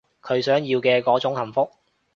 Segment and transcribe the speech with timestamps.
[0.23, 1.69] 佢想要嘅嗰種幸福